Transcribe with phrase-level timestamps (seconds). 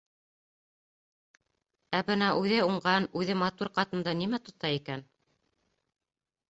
[1.97, 5.09] Ә бына үҙе уңған, үҙе матур ҡатынды нимә тота икән?